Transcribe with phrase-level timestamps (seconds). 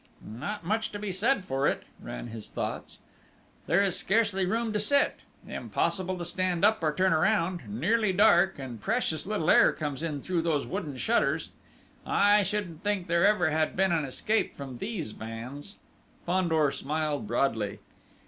[0.25, 2.97] "Not much to be said for it!" ran his thoughts.
[3.67, 5.17] "There is scarcely room to sit...
[5.47, 7.69] impossible to stand up or turn around...
[7.69, 8.57] nearly dark...
[8.57, 11.51] and precious little air comes in through those wooden shutters!...
[12.03, 15.75] I shouldn't think there ever had been an escape from these vans!..."
[16.25, 17.77] Fandor smiled broadly.